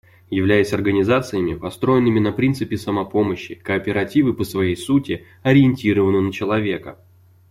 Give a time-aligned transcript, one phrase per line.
[0.31, 6.97] Являясь организациями, построенными на принципе самопомощи, кооперативы по своей сути ориентированы на человека.